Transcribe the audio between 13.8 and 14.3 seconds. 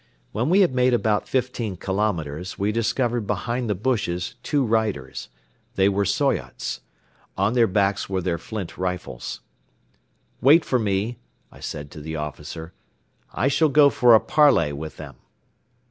for a